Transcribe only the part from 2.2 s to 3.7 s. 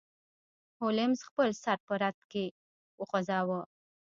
کې وخوزاوه.